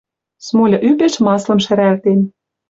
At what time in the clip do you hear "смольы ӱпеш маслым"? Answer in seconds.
0.45-1.59